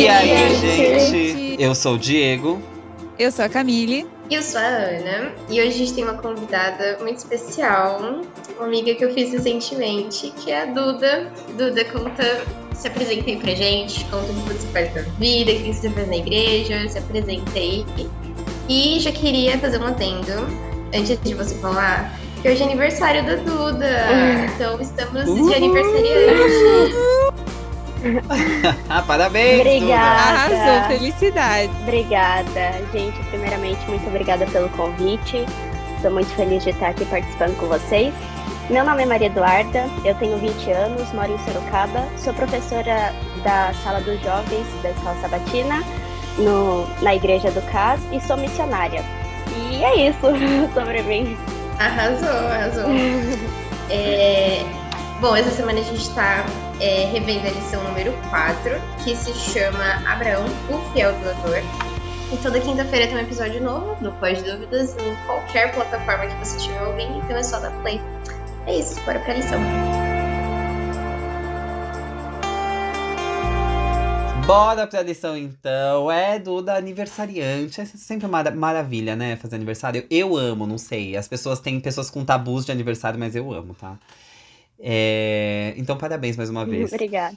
[0.00, 1.62] E aí, gente?
[1.62, 2.62] Eu sou o Diego.
[3.18, 4.06] Eu sou a Camille.
[4.30, 5.30] E eu sou a Ana.
[5.50, 8.00] E hoje a gente tem uma convidada muito especial,
[8.56, 11.30] uma amiga que eu fiz recentemente, que é a Duda.
[11.54, 12.42] Duda, conta,
[12.74, 15.90] se apresenta aí pra gente, conta o que você faz na vida, o que você
[15.90, 17.84] faz na igreja, se apresenta aí.
[18.70, 20.32] E já queria fazer um adendo,
[20.94, 24.06] antes de você falar, que hoje é aniversário da Duda.
[24.54, 26.94] Então estamos de aniversariante.
[29.06, 29.60] Parabéns!
[29.60, 30.48] Obrigada.
[30.48, 30.60] Duda.
[30.60, 31.72] Arrasou, felicidade.
[31.82, 32.72] Obrigada.
[32.92, 35.44] Gente, primeiramente, muito obrigada pelo convite.
[35.96, 38.14] Estou muito feliz de estar aqui participando com vocês.
[38.70, 43.74] Meu nome é Maria Eduarda, eu tenho 20 anos, moro em Sorocaba, sou professora da
[43.82, 45.82] Sala dos Jovens da Escola Sabatina,
[46.38, 49.04] no, na Igreja do CAS, e sou missionária.
[49.56, 50.20] E é isso
[50.72, 51.36] sobre mim.
[51.78, 52.84] Arrasou, arrasou.
[53.92, 54.64] É,
[55.20, 56.46] Bom, essa semana a gente está
[56.80, 58.70] é, revendo a lição número 4,
[59.04, 61.62] que se chama Abraão, o fiel doador.
[62.32, 66.56] E toda quinta-feira tem um episódio novo do Pós Dúvidas em qualquer plataforma que você
[66.56, 68.00] estiver ouvindo, então é só dar play.
[68.66, 69.58] É isso, bora pra lição.
[74.46, 76.10] Bora pra lição então.
[76.10, 77.80] É Duda aniversariante.
[77.80, 79.36] É sempre uma mara- maravilha, né?
[79.36, 80.04] Fazer aniversário.
[80.10, 81.16] Eu amo, não sei.
[81.16, 83.96] As pessoas têm pessoas com tabus de aniversário, mas eu amo, tá?
[84.80, 86.92] É, Então, parabéns mais uma vez.
[86.92, 87.36] Obrigada.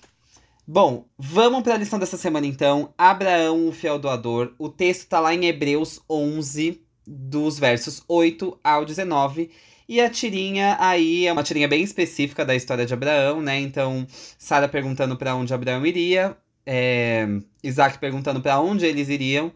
[0.66, 2.94] Bom, vamos para a lição dessa semana então.
[2.98, 4.54] Abraão, o fiel doador.
[4.58, 9.52] O texto tá lá em Hebreus 11, dos versos 8 ao 19.
[9.88, 13.60] E a tirinha aí é uma tirinha bem específica da história de Abraão, né?
[13.60, 17.28] Então, Sara perguntando para onde Abraão iria, é,
[17.62, 19.52] Isaac perguntando para onde eles iriam,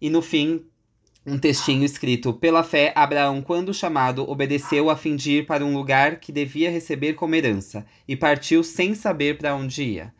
[0.00, 0.64] e no fim,
[1.26, 5.74] um textinho escrito: Pela fé, Abraão, quando chamado, obedeceu a fim de ir para um
[5.74, 10.14] lugar que devia receber como herança, e partiu sem saber para onde ia.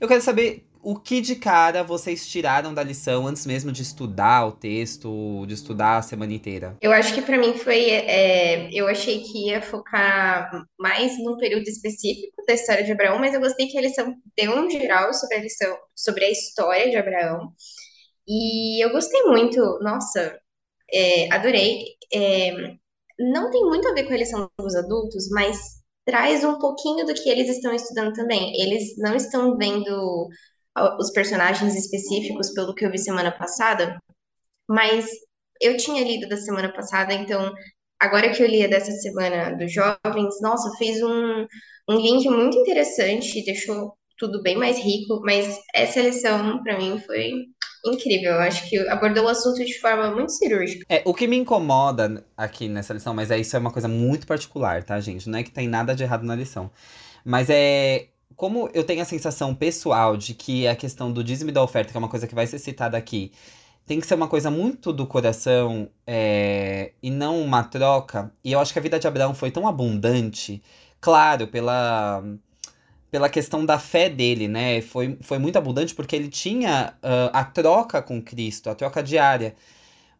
[0.00, 4.46] Eu quero saber o que de cara vocês tiraram da lição antes mesmo de estudar
[4.46, 6.76] o texto, de estudar a semana inteira.
[6.80, 7.90] Eu acho que pra mim foi.
[7.90, 13.34] é, eu achei que ia focar mais num período específico da história de Abraão, mas
[13.34, 16.96] eu gostei que a lição deu um geral sobre a lição, sobre a história de
[16.96, 17.52] Abraão.
[18.26, 20.38] E eu gostei muito, nossa,
[20.92, 21.84] é, adorei.
[22.12, 22.52] É,
[23.18, 25.58] não tem muito a ver com a lição dos adultos, mas
[26.04, 28.60] traz um pouquinho do que eles estão estudando também.
[28.60, 30.28] Eles não estão vendo
[30.74, 33.98] ah, os personagens específicos, pelo que eu vi semana passada,
[34.68, 35.08] mas
[35.60, 37.52] eu tinha lido da semana passada, então
[38.00, 41.46] agora que eu li a dessa semana dos jovens, nossa, fez um,
[41.88, 47.32] um link muito interessante, deixou tudo bem mais rico, mas essa lição para mim foi
[47.84, 48.32] incrível.
[48.32, 50.84] Eu acho que abordou o assunto de forma muito cirúrgica.
[50.88, 54.26] É, o que me incomoda aqui nessa lição, mas é isso é uma coisa muito
[54.26, 55.28] particular, tá, gente?
[55.28, 56.70] Não é que tem nada de errado na lição.
[57.24, 58.08] Mas é.
[58.36, 61.90] Como eu tenho a sensação pessoal de que a questão do dízimo e da oferta,
[61.90, 63.32] que é uma coisa que vai ser citada aqui,
[63.86, 68.32] tem que ser uma coisa muito do coração é, e não uma troca.
[68.42, 70.62] E eu acho que a vida de Abraão foi tão abundante,
[71.00, 72.22] claro, pela,
[73.10, 74.80] pela questão da fé dele, né?
[74.80, 79.54] Foi, foi muito abundante porque ele tinha ah, a troca com Cristo, a troca diária.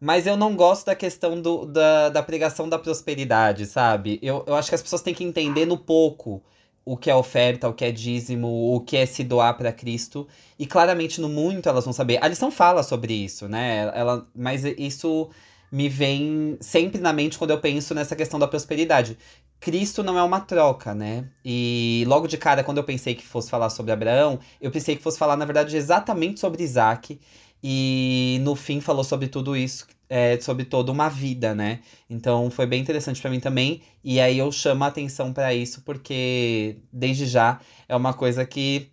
[0.01, 4.19] Mas eu não gosto da questão do, da, da pregação da prosperidade, sabe?
[4.23, 6.43] Eu, eu acho que as pessoas têm que entender no pouco
[6.85, 10.27] o que é oferta, o que é dízimo, o que é se doar para Cristo.
[10.59, 12.19] E claramente no muito elas vão saber.
[12.23, 13.91] A lição fala sobre isso, né?
[13.95, 15.31] Ela, mas isso
[15.71, 19.17] me vem sempre na mente quando eu penso nessa questão da prosperidade.
[19.61, 21.29] Cristo não é uma troca, né?
[21.45, 25.03] E logo de cara, quando eu pensei que fosse falar sobre Abraão, eu pensei que
[25.03, 27.21] fosse falar, na verdade, exatamente sobre Isaac.
[27.63, 31.81] E no fim falou sobre tudo isso, é, sobre toda uma vida, né?
[32.09, 33.83] Então foi bem interessante pra mim também.
[34.03, 38.91] E aí eu chamo a atenção pra isso, porque desde já é uma coisa que,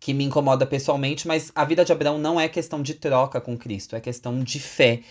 [0.00, 3.56] que me incomoda pessoalmente, mas a vida de Abraão não é questão de troca com
[3.56, 5.02] Cristo, é questão de fé.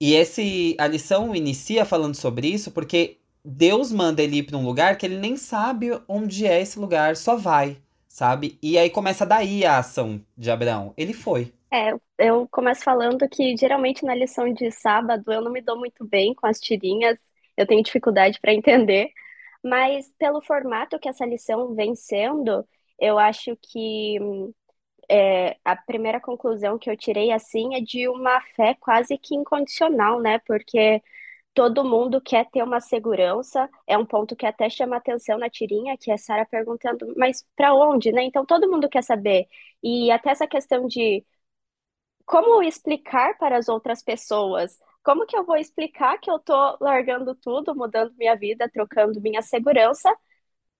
[0.00, 4.64] E esse, a lição inicia falando sobre isso porque Deus manda ele ir pra um
[4.64, 7.76] lugar que ele nem sabe onde é esse lugar, só vai,
[8.08, 8.58] sabe?
[8.62, 10.94] E aí começa daí a ação de Abraão.
[10.96, 11.52] Ele foi.
[11.72, 16.06] É, eu começo falando que geralmente na lição de sábado eu não me dou muito
[16.06, 17.18] bem com as tirinhas,
[17.56, 19.10] eu tenho dificuldade para entender,
[19.62, 22.66] mas pelo formato que essa lição vem sendo,
[22.98, 24.52] eu acho que hum,
[25.08, 30.20] é, a primeira conclusão que eu tirei assim é de uma fé quase que incondicional,
[30.20, 30.38] né?
[30.40, 31.02] Porque
[31.54, 35.96] todo mundo quer ter uma segurança, é um ponto que até chama atenção na tirinha,
[35.98, 38.24] que é a Sara perguntando, mas para onde, né?
[38.24, 39.48] Então todo mundo quer saber.
[39.82, 41.24] E até essa questão de
[42.24, 44.78] como explicar para as outras pessoas?
[45.02, 49.40] Como que eu vou explicar que eu tô largando tudo, mudando minha vida, trocando minha
[49.42, 50.14] segurança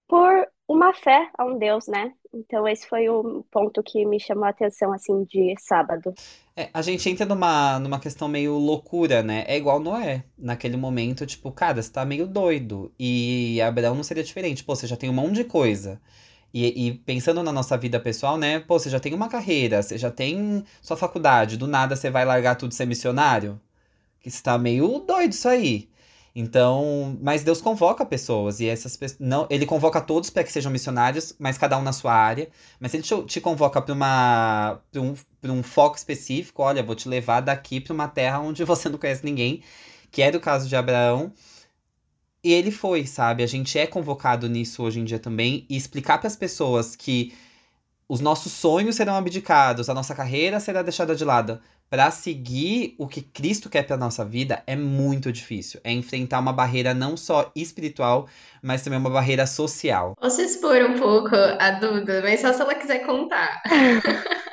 [0.09, 2.11] por uma fé a um Deus, né?
[2.33, 6.13] Então esse foi o ponto que me chamou a atenção, assim, de sábado.
[6.55, 9.45] É, a gente entra numa, numa questão meio loucura, né?
[9.47, 10.25] É igual Noé.
[10.37, 12.91] Naquele momento, tipo, cara, você tá meio doido.
[12.99, 14.63] E Abraão não seria diferente.
[14.63, 16.01] Pô, você já tem um monte de coisa.
[16.53, 18.59] E, e pensando na nossa vida pessoal, né?
[18.59, 21.57] Pô, você já tem uma carreira, você já tem sua faculdade.
[21.57, 23.61] Do nada você vai largar tudo e ser missionário?
[24.21, 25.89] Que está meio doido isso aí.
[26.35, 30.71] Então, mas Deus convoca pessoas e essas pessoas, não, ele convoca todos para que sejam
[30.71, 32.49] missionários, mas cada um na sua área.
[32.79, 36.95] Mas ele te, te convoca para uma pra um, pra um foco específico, olha, vou
[36.95, 39.63] te levar daqui para uma terra onde você não conhece ninguém,
[40.11, 41.33] que é do caso de Abraão.
[42.43, 43.43] E ele foi, sabe?
[43.43, 47.33] A gente é convocado nisso hoje em dia também e explicar para as pessoas que
[48.09, 53.07] os nossos sonhos serão abdicados, a nossa carreira será deixada de lado, para seguir o
[53.07, 55.79] que Cristo quer para nossa vida é muito difícil.
[55.83, 58.27] É enfrentar uma barreira não só espiritual,
[58.61, 60.15] mas também uma barreira social.
[60.19, 63.61] Posso expor um pouco a Duda, mas só se ela quiser contar.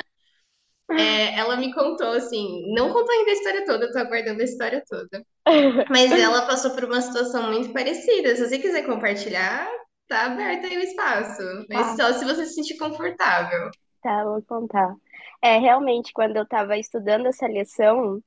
[0.89, 4.45] É, ela me contou, assim, não contou ainda a história toda, eu tô aguardando a
[4.45, 5.21] história toda.
[5.91, 8.37] Mas ela passou por uma situação muito parecida.
[8.37, 9.69] Se você quiser compartilhar,
[10.09, 11.43] tá aberto aí o espaço.
[11.69, 11.97] Mas ah.
[11.97, 13.71] só se você se sentir confortável.
[14.03, 14.95] Tá, vou contar.
[15.43, 18.23] É, realmente, quando eu estava estudando essa lição,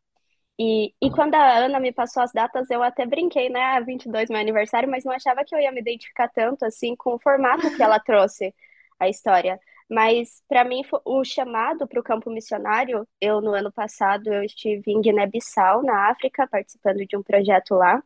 [0.60, 3.62] e, e quando a Ana me passou as datas, eu até brinquei, né?
[3.62, 7.16] Ah, 22 meu aniversário, mas não achava que eu ia me identificar tanto, assim, com
[7.16, 8.54] o formato que ela trouxe
[9.00, 9.60] a história.
[9.90, 14.92] Mas, para mim, o chamado para o campo missionário, eu, no ano passado, eu estive
[14.92, 18.04] em Guiné-Bissau, na África, participando de um projeto lá.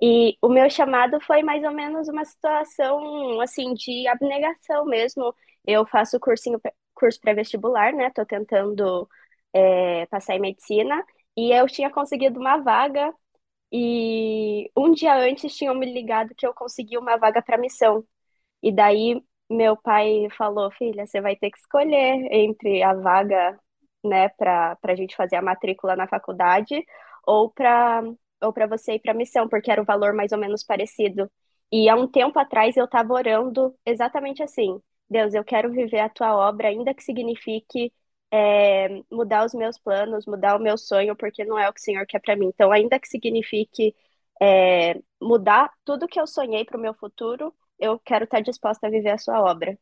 [0.00, 5.34] E o meu chamado foi mais ou menos uma situação, assim, de abnegação mesmo.
[5.66, 6.60] Eu faço cursinho
[6.94, 8.10] curso pré-vestibular, né?
[8.10, 9.08] Tô tentando
[9.52, 11.04] é, passar em medicina.
[11.36, 13.12] E eu tinha conseguido uma vaga.
[13.72, 18.04] E um dia antes tinham me ligado que eu consegui uma vaga para missão.
[18.62, 23.58] E daí meu pai falou: Filha, você vai ter que escolher entre a vaga,
[24.04, 26.84] né, para a gente fazer a matrícula na faculdade
[27.26, 28.02] ou para
[28.42, 31.30] ou para você ir para missão, porque era o valor mais ou menos parecido.
[31.72, 36.08] E há um tempo atrás eu estava orando exatamente assim: Deus, eu quero viver a
[36.08, 37.92] tua obra, ainda que signifique
[38.30, 41.82] é, mudar os meus planos, mudar o meu sonho, porque não é o que o
[41.82, 42.46] Senhor quer para mim.
[42.48, 43.94] Então, ainda que signifique
[44.40, 48.90] é, mudar tudo que eu sonhei para o meu futuro, eu quero estar disposta a
[48.90, 49.78] viver a sua obra.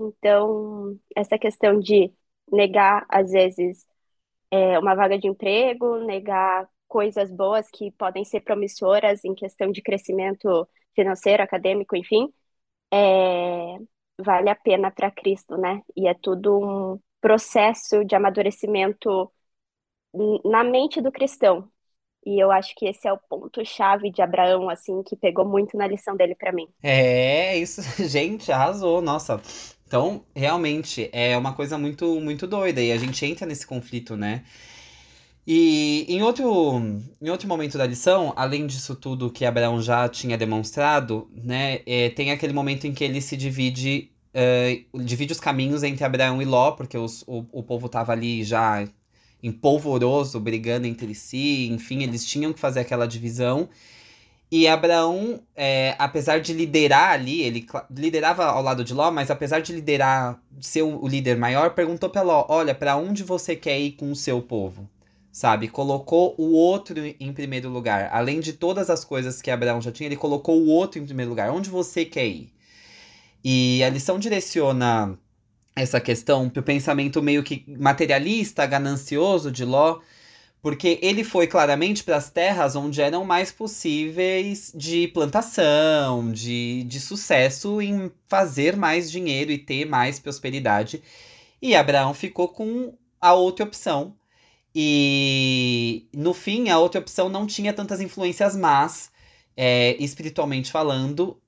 [0.00, 2.12] Então, essa questão de
[2.52, 3.86] negar, às vezes,
[4.50, 9.80] é, uma vaga de emprego, negar coisas boas que podem ser promissoras em questão de
[9.80, 12.30] crescimento financeiro, acadêmico, enfim,
[12.92, 13.78] é,
[14.20, 15.80] vale a pena para Cristo, né?
[15.96, 19.32] E é tudo um processo de amadurecimento
[20.44, 21.66] na mente do cristão.
[22.26, 25.78] E eu acho que esse é o ponto chave de Abraão, assim, que pegou muito
[25.78, 26.68] na lição dele para mim.
[26.82, 29.40] É, isso, gente, arrasou, nossa.
[29.86, 34.44] Então, realmente é uma coisa muito muito doida e a gente entra nesse conflito, né?
[35.46, 36.80] E em outro,
[37.20, 42.10] em outro momento da lição, além disso tudo que Abraão já tinha demonstrado, né, é,
[42.10, 44.12] tem aquele momento em que ele se divide,
[44.92, 48.44] uh, divide os caminhos entre Abraão e Ló, porque os, o, o povo estava ali
[48.44, 48.86] já
[49.42, 53.68] em polvoroso, brigando entre si, enfim, eles tinham que fazer aquela divisão.
[54.48, 59.60] E Abraão, é, apesar de liderar ali, ele liderava ao lado de Ló, mas apesar
[59.60, 63.80] de liderar, de ser o líder maior, perguntou para Ló: Olha, para onde você quer
[63.80, 64.88] ir com o seu povo?
[65.32, 65.66] Sabe?
[65.68, 68.10] Colocou o outro em primeiro lugar.
[68.12, 71.30] Além de todas as coisas que Abraão já tinha, ele colocou o outro em primeiro
[71.30, 71.50] lugar.
[71.50, 72.52] Onde você quer ir?
[73.42, 75.18] E a lição direciona
[75.74, 80.00] essa questão para o pensamento meio que materialista, ganancioso de Ló,
[80.60, 87.00] porque ele foi claramente para as terras onde eram mais possíveis de plantação, de, de
[87.00, 91.02] sucesso em fazer mais dinheiro e ter mais prosperidade.
[91.60, 94.14] E Abraão ficou com a outra opção,
[94.74, 99.10] e no fim, a outra opção não tinha tantas influências más,
[99.56, 101.40] é, espiritualmente falando,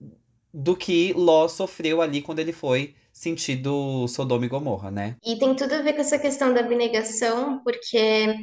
[0.52, 5.16] do que Ló sofreu ali quando ele foi sentido Sodoma e Gomorra, né?
[5.24, 8.34] E tem tudo a ver com essa questão da abnegação, porque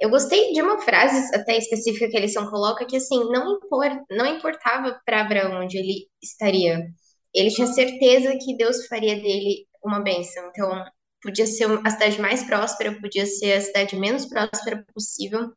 [0.00, 4.26] eu gostei de uma frase até específica que lição coloca que assim, não, impor, não
[4.26, 6.86] importava para Abraão onde ele estaria.
[7.32, 10.48] Ele tinha certeza que Deus faria dele uma bênção.
[10.48, 10.84] Então,
[11.26, 15.52] podia ser a cidade mais próspera, podia ser a cidade menos próspera possível.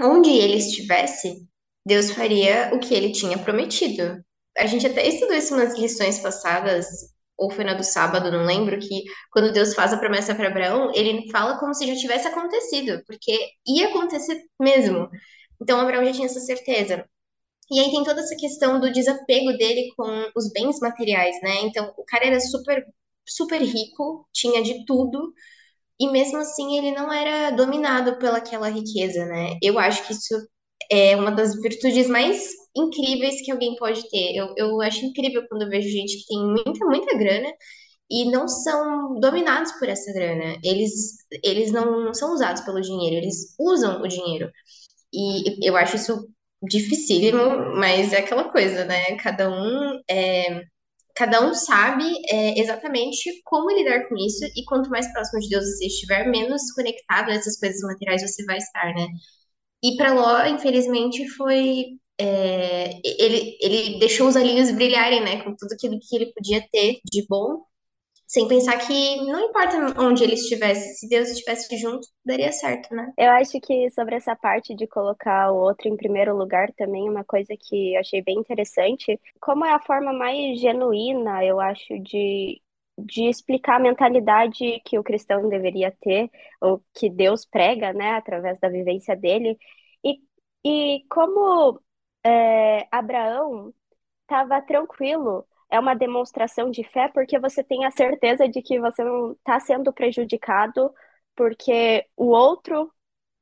[0.00, 1.46] Onde ele estivesse,
[1.86, 4.22] Deus faria o que ele tinha prometido.
[4.58, 6.86] A gente até estudou isso nas lições passadas,
[7.38, 10.92] ou foi na do sábado, não lembro, que quando Deus faz a promessa para Abraão,
[10.94, 13.32] ele fala como se já tivesse acontecido, porque
[13.66, 15.08] ia acontecer mesmo.
[15.60, 17.04] Então Abraão já tinha essa certeza.
[17.70, 21.62] E aí tem toda essa questão do desapego dele com os bens materiais, né?
[21.62, 22.84] Então, o cara era super,
[23.26, 25.32] super rico, tinha de tudo,
[26.00, 29.58] e mesmo assim ele não era dominado pelaquela riqueza, né?
[29.62, 30.34] Eu acho que isso
[30.90, 34.34] é uma das virtudes mais incríveis que alguém pode ter.
[34.36, 37.52] Eu, eu acho incrível quando eu vejo gente que tem muita, muita grana
[38.10, 40.56] e não são dominados por essa grana.
[40.64, 44.50] Eles, eles não são usados pelo dinheiro, eles usam o dinheiro.
[45.12, 46.28] E eu acho isso
[46.62, 49.16] dificílimo, mas é aquela coisa, né?
[49.16, 50.62] Cada um é,
[51.22, 55.64] cada um sabe é, exatamente como lidar com isso, e quanto mais próximo de Deus
[55.64, 59.06] você estiver, menos conectado a essas coisas materiais você vai estar, né?
[59.84, 61.86] E para Ló, infelizmente, foi.
[62.20, 65.42] É, ele, ele deixou os olhinhos brilharem, né?
[65.44, 67.62] Com tudo aquilo que ele podia ter de bom,
[68.32, 73.12] sem pensar que não importa onde ele estivesse, se Deus estivesse junto, daria certo, né?
[73.18, 77.22] Eu acho que sobre essa parte de colocar o outro em primeiro lugar também, uma
[77.24, 82.58] coisa que eu achei bem interessante, como é a forma mais genuína, eu acho, de,
[82.98, 88.58] de explicar a mentalidade que o cristão deveria ter, ou que Deus prega, né, através
[88.58, 89.58] da vivência dele.
[90.02, 90.18] E,
[90.64, 91.78] e como
[92.24, 93.74] é, Abraão
[94.22, 99.02] estava tranquilo é uma demonstração de fé porque você tem a certeza de que você
[99.02, 100.92] não está sendo prejudicado
[101.34, 102.92] porque o outro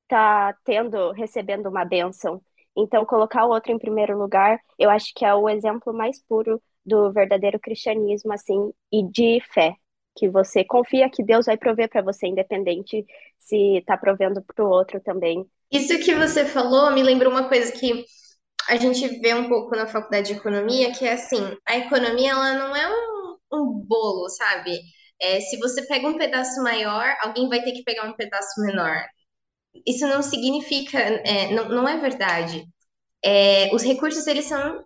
[0.05, 2.41] está tendo, recebendo uma bênção.
[2.77, 6.63] Então, colocar o outro em primeiro lugar, eu acho que é o exemplo mais puro
[6.87, 9.75] do verdadeiro cristianismo, assim, e de fé.
[10.17, 13.05] Que você confia que Deus vai prover para você, independente
[13.39, 15.45] se está provendo para o outro também.
[15.71, 18.05] Isso que você falou me lembrou uma coisa que
[18.71, 22.55] a gente vê um pouco na faculdade de economia que é assim, a economia ela
[22.55, 24.79] não é um, um bolo, sabe?
[25.21, 29.05] É, se você pega um pedaço maior, alguém vai ter que pegar um pedaço menor.
[29.87, 32.65] Isso não significa, é, não, não é verdade.
[33.25, 34.85] É, os recursos eles são,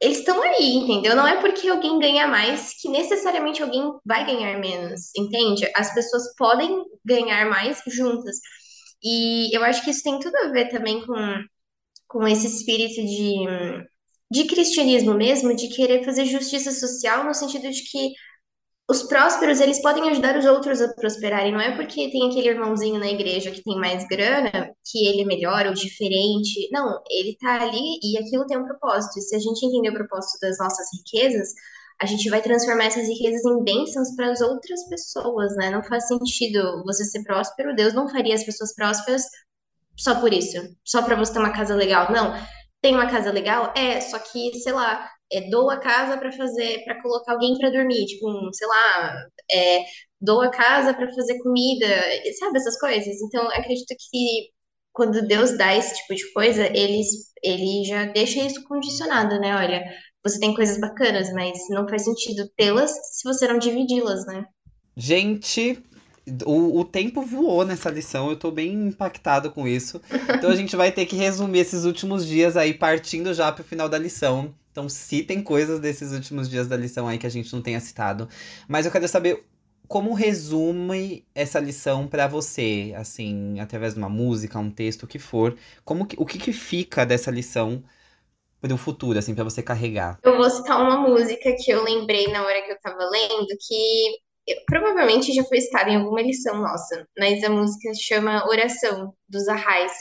[0.00, 1.16] eles estão aí, entendeu?
[1.16, 5.70] Não é porque alguém ganha mais que necessariamente alguém vai ganhar menos, entende?
[5.76, 8.36] As pessoas podem ganhar mais juntas.
[9.02, 11.14] E eu acho que isso tem tudo a ver também com
[12.12, 13.46] com esse espírito de,
[14.30, 18.12] de cristianismo mesmo, de querer fazer justiça social no sentido de que
[18.90, 21.52] os prósperos, eles podem ajudar os outros a prosperarem.
[21.52, 24.50] Não é porque tem aquele irmãozinho na igreja que tem mais grana
[24.84, 26.68] que ele é melhor ou diferente.
[26.70, 29.18] Não, ele tá ali e aquilo tem um propósito.
[29.18, 31.48] E se a gente entender o propósito das nossas riquezas,
[32.02, 35.70] a gente vai transformar essas riquezas em bênçãos para as outras pessoas, né?
[35.70, 37.74] Não faz sentido você ser próspero.
[37.74, 39.22] Deus não faria as pessoas prósperas
[39.96, 42.10] só por isso, só para você ter uma casa legal.
[42.12, 42.34] Não,
[42.80, 43.72] tem uma casa legal?
[43.76, 47.70] É, só que, sei lá, é, dou a casa para fazer, para colocar alguém para
[47.70, 49.84] dormir, tipo, um, sei lá, é,
[50.20, 51.86] dou a casa para fazer comida,
[52.38, 53.20] sabe essas coisas?
[53.22, 54.50] Então, acredito que
[54.92, 57.00] quando Deus dá esse tipo de coisa, ele,
[57.42, 59.56] ele já deixa isso condicionado, né?
[59.56, 59.84] Olha,
[60.22, 64.44] você tem coisas bacanas, mas não faz sentido tê-las se você não dividi-las, né?
[64.96, 65.82] Gente,
[66.46, 70.00] o, o tempo voou nessa lição, eu tô bem impactado com isso.
[70.34, 73.88] Então a gente vai ter que resumir esses últimos dias aí, partindo já pro final
[73.88, 74.54] da lição.
[74.70, 78.28] Então citem coisas desses últimos dias da lição aí que a gente não tenha citado.
[78.68, 79.44] Mas eu quero saber
[79.88, 85.18] como resume essa lição para você, assim, através de uma música, um texto, o que
[85.18, 85.56] for.
[85.84, 87.82] Como que, o que, que fica dessa lição
[88.60, 90.18] pro futuro, assim, para você carregar?
[90.22, 94.22] Eu vou citar uma música que eu lembrei na hora que eu tava lendo, que
[94.66, 99.92] provavelmente já foi citada em alguma lição nossa, mas a música chama Oração, dos Arrais,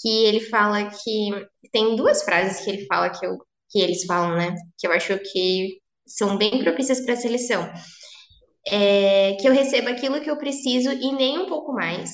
[0.00, 1.30] que ele fala que.
[1.72, 3.36] Tem duas frases que ele fala que, eu,
[3.70, 4.54] que eles falam, né?
[4.78, 7.70] Que eu acho que são bem propícias para essa lição.
[8.66, 12.10] É, que eu receba aquilo que eu preciso e nem um pouco mais,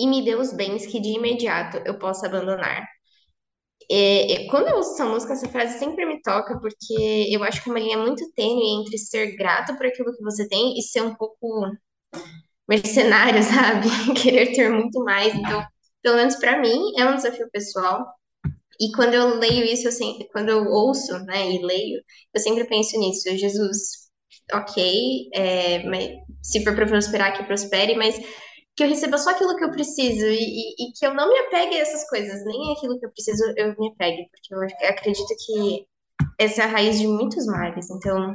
[0.00, 2.86] e me dê os bens que de imediato eu possa abandonar.
[3.90, 7.62] É, é, quando eu ouço essa música, essa frase sempre me toca, porque eu acho
[7.62, 10.82] que é uma linha muito tênue entre ser grato por aquilo que você tem e
[10.82, 11.66] ser um pouco
[12.68, 13.88] mercenário, sabe?
[14.20, 15.34] Querer ter muito mais.
[15.34, 15.64] Então,
[16.02, 18.06] pelo menos para mim, é um desafio pessoal.
[18.80, 22.02] E quando eu leio isso, eu sempre, quando eu ouço, né, e leio,
[22.34, 23.28] eu sempre penso nisso.
[23.36, 24.08] Jesus,
[24.52, 26.10] ok, é, mas
[26.42, 28.16] se for para prosperar, que prospere, mas
[28.74, 31.38] que eu receba só aquilo que eu preciso e, e, e, que eu não me
[31.40, 35.34] apegue a essas coisas, nem aquilo que eu preciso eu me apegue, porque eu acredito
[35.46, 35.86] que
[36.38, 37.90] essa é a raiz de muitos males.
[37.90, 38.34] Então,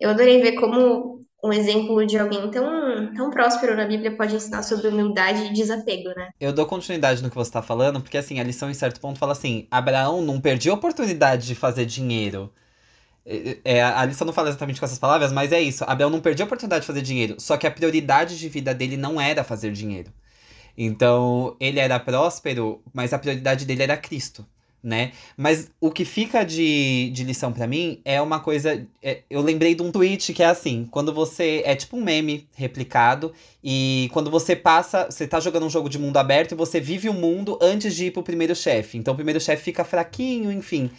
[0.00, 4.62] eu adorei ver como um exemplo de alguém tão, tão próspero na Bíblia pode ensinar
[4.62, 6.30] sobre humildade e desapego, né?
[6.40, 9.18] Eu dou continuidade no que você está falando, porque assim, a lição em certo ponto
[9.18, 12.50] fala assim: Abraão não perdia a oportunidade de fazer dinheiro.
[13.26, 15.84] É, é, a lição não fala exatamente com essas palavras, mas é isso.
[15.86, 18.96] Abel não perdia a oportunidade de fazer dinheiro, só que a prioridade de vida dele
[18.96, 20.12] não era fazer dinheiro.
[20.76, 24.46] Então, ele era próspero, mas a prioridade dele era Cristo.
[24.82, 25.12] né?
[25.36, 28.86] Mas o que fica de, de lição para mim é uma coisa.
[29.02, 31.62] É, eu lembrei de um tweet que é assim: quando você.
[31.64, 35.06] É tipo um meme replicado, e quando você passa.
[35.10, 38.06] Você tá jogando um jogo de mundo aberto e você vive o mundo antes de
[38.06, 38.98] ir pro primeiro chefe.
[38.98, 40.90] Então o primeiro chefe fica fraquinho, enfim.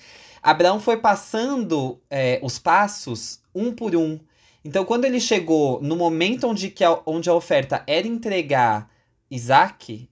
[0.46, 4.20] Abraão foi passando é, os passos um por um.
[4.64, 8.88] Então, quando ele chegou no momento onde, que a, onde a oferta era entregar
[9.30, 10.08] Isaac,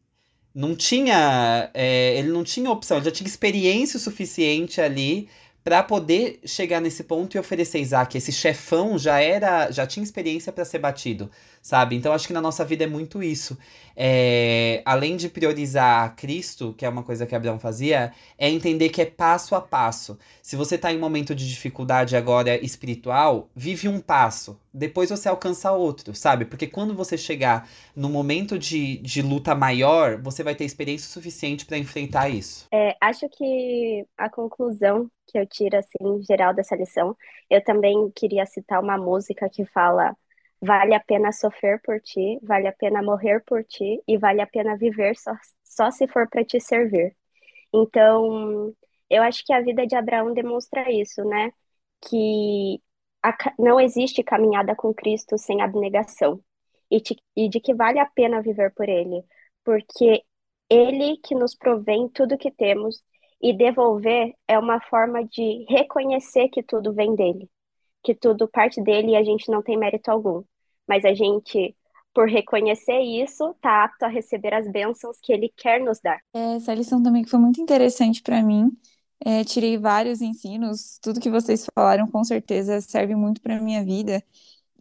[0.53, 1.69] não tinha.
[1.71, 5.29] É, ele não tinha opção, ele já tinha experiência suficiente ali
[5.63, 8.17] para poder chegar nesse ponto e oferecer Isaac.
[8.17, 11.29] Esse chefão já era, já tinha experiência para ser batido,
[11.63, 11.95] sabe?
[11.95, 13.57] Então acho que na nossa vida é muito isso.
[13.95, 19.01] É, além de priorizar Cristo, que é uma coisa que Abraão fazia, é entender que
[19.01, 20.19] é passo a passo.
[20.41, 25.29] Se você está em um momento de dificuldade agora espiritual, vive um passo, depois você
[25.29, 26.43] alcança outro, sabe?
[26.45, 31.65] Porque quando você chegar no momento de, de luta maior, você vai ter experiência suficiente
[31.65, 32.67] para enfrentar isso.
[32.73, 37.15] É, acho que a conclusão que eu tiro, assim, geral dessa lição,
[37.49, 40.15] eu também queria citar uma música que fala
[40.63, 44.47] vale a pena sofrer por ti, vale a pena morrer por ti e vale a
[44.47, 47.15] pena viver só, só se for para te servir.
[47.73, 48.73] Então,
[49.09, 51.51] eu acho que a vida de Abraão demonstra isso, né?
[52.01, 52.81] Que
[53.23, 56.41] a, não existe caminhada com Cristo sem abnegação
[56.89, 59.23] e, te, e de que vale a pena viver por Ele,
[59.65, 60.23] porque
[60.69, 63.03] Ele que nos provém tudo que temos
[63.41, 67.49] e devolver é uma forma de reconhecer que tudo vem dele,
[68.03, 70.43] que tudo parte dele e a gente não tem mérito algum.
[70.87, 71.75] Mas a gente,
[72.13, 76.19] por reconhecer isso, está apto a receber as bênçãos que ele quer nos dar.
[76.33, 78.71] É, essa lição também foi muito interessante para mim.
[79.25, 84.21] É, tirei vários ensinos, tudo que vocês falaram com certeza serve muito para minha vida.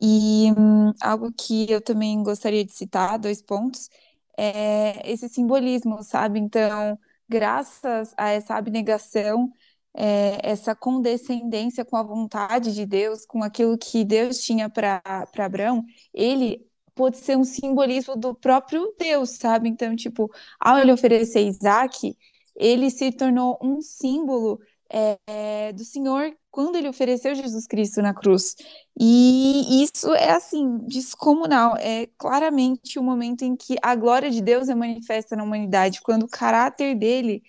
[0.00, 3.88] E hum, algo que eu também gostaria de citar, dois pontos,
[4.36, 6.40] é esse simbolismo, sabe?
[6.40, 9.48] Então, graças a essa abnegação,
[9.94, 15.02] é, essa condescendência com a vontade de Deus, com aquilo que Deus tinha para
[15.38, 15.84] Abraão,
[16.14, 19.68] ele pode ser um simbolismo do próprio Deus, sabe?
[19.68, 20.30] Então, tipo,
[20.60, 22.16] ao ele oferecer Isaac,
[22.56, 28.12] ele se tornou um símbolo é, é, do Senhor quando ele ofereceu Jesus Cristo na
[28.12, 28.54] cruz.
[28.98, 31.76] E isso é assim, descomunal.
[31.78, 36.24] É claramente o momento em que a glória de Deus é manifesta na humanidade, quando
[36.24, 37.42] o caráter dele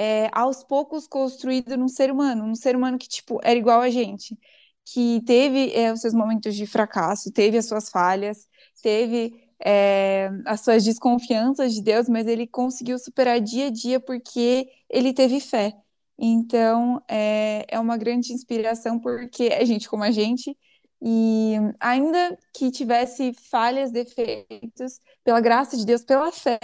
[0.00, 3.90] é aos poucos construído num ser humano, um ser humano que, tipo, era igual a
[3.90, 4.34] gente,
[4.82, 8.48] que teve é, os seus momentos de fracasso, teve as suas falhas,
[8.82, 14.70] teve é, as suas desconfianças de Deus, mas ele conseguiu superar dia a dia porque
[14.88, 15.74] ele teve fé.
[16.18, 20.56] Então, é, é uma grande inspiração porque é gente como a gente,
[21.02, 26.58] e ainda que tivesse falhas, defeitos, pela graça de Deus, pela fé,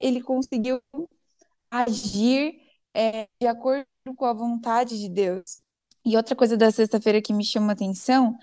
[0.00, 0.80] ele conseguiu
[1.70, 2.63] agir
[2.94, 5.62] é, de acordo com a vontade de Deus.
[6.04, 8.36] E outra coisa da sexta-feira que me chama atenção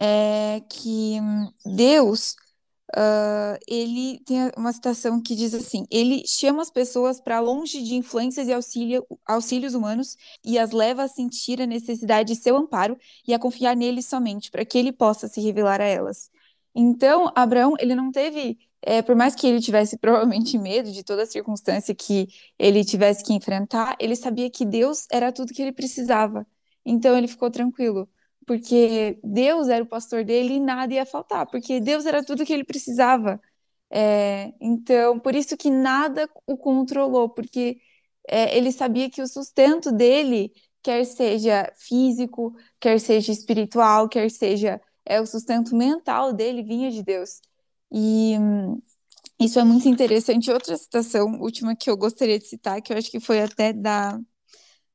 [0.00, 1.18] é que
[1.64, 2.36] Deus
[2.96, 7.94] Uh, ele tem uma citação que diz assim: ele chama as pessoas para longe de
[7.96, 12.96] influências e auxílio, auxílios humanos e as leva a sentir a necessidade de seu amparo
[13.26, 16.30] e a confiar nele somente, para que ele possa se revelar a elas.
[16.74, 21.22] Então, Abraão, ele não teve, é, por mais que ele tivesse provavelmente medo de toda
[21.22, 25.72] a circunstância que ele tivesse que enfrentar, ele sabia que Deus era tudo que ele
[25.72, 26.46] precisava.
[26.84, 28.08] Então, ele ficou tranquilo
[28.46, 32.52] porque Deus era o pastor dele e nada ia faltar, porque Deus era tudo que
[32.52, 33.40] ele precisava.
[33.90, 37.80] É, então, por isso que nada o controlou, porque
[38.28, 44.80] é, ele sabia que o sustento dele, quer seja físico, quer seja espiritual, quer seja
[45.04, 47.40] é, o sustento mental dele, vinha de Deus.
[47.92, 48.82] E hum,
[49.40, 50.50] isso é muito interessante.
[50.50, 54.18] Outra citação, última que eu gostaria de citar, que eu acho que foi até da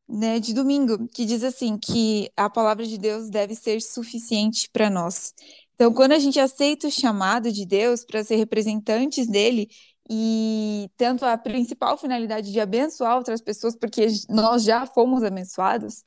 [0.08, 4.90] né, de domingo, que diz assim que a palavra de Deus deve ser suficiente para
[4.90, 5.34] nós.
[5.76, 9.70] Então, quando a gente aceita o chamado de Deus para ser representantes dele
[10.10, 16.04] e tanto a principal finalidade de abençoar outras pessoas, porque nós já fomos abençoados,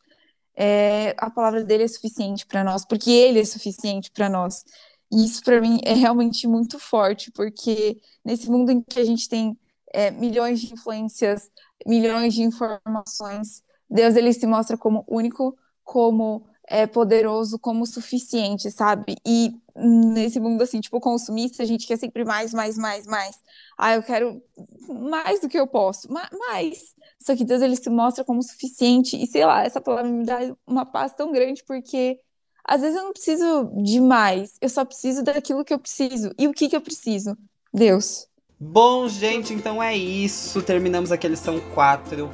[0.57, 4.65] é, a palavra dele é suficiente para nós, porque ele é suficiente para nós.
[5.13, 9.29] E isso para mim é realmente muito forte, porque nesse mundo em que a gente
[9.29, 9.57] tem
[9.93, 11.51] é, milhões de influências,
[11.87, 19.17] milhões de informações, Deus ele se mostra como único, como é, poderoso, como suficiente, sabe?
[19.27, 23.37] E nesse mundo assim, tipo, consumista, a gente quer sempre mais, mais, mais, mais.
[23.77, 24.43] Ah, eu quero
[24.89, 26.95] mais do que eu posso, mais.
[27.21, 30.39] Só que Deus ele se mostra como suficiente e sei lá, essa palavra me dá
[30.67, 32.19] uma paz tão grande porque
[32.67, 36.31] às vezes eu não preciso de mais, eu só preciso daquilo que eu preciso.
[36.39, 37.37] E o que que eu preciso?
[37.73, 38.27] Deus.
[38.59, 40.63] Bom, gente, então é isso.
[40.63, 42.31] Terminamos aqui a lição 4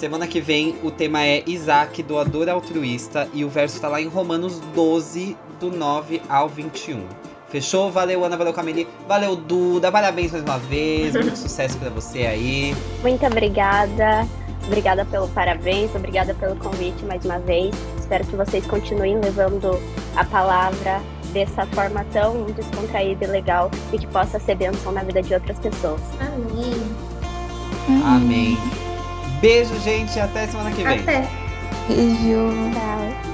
[0.00, 4.06] Semana que vem o tema é Isaac, doador altruísta, e o verso tá lá em
[4.06, 7.06] Romanos 12, do 9 ao 21.
[7.50, 7.90] Fechou?
[7.90, 8.88] Valeu, Ana, valeu, Camille.
[9.06, 9.92] Valeu, Duda.
[9.92, 11.12] Parabéns mais uma vez.
[11.12, 12.74] Muito sucesso pra você aí.
[13.02, 14.26] Muito obrigada.
[14.66, 17.74] Obrigada pelo parabéns, obrigada pelo convite mais uma vez.
[18.10, 19.80] Espero que vocês continuem levando
[20.16, 21.00] a palavra
[21.32, 25.56] dessa forma tão descontraída e legal e que possa ser bênção na vida de outras
[25.60, 26.00] pessoas.
[26.18, 26.74] Amém.
[28.04, 28.58] Amém.
[29.40, 30.18] Beijo, gente.
[30.18, 30.98] Até semana que vem.
[30.98, 31.28] Até.
[31.86, 32.72] Beijo.
[32.72, 33.29] Tchau.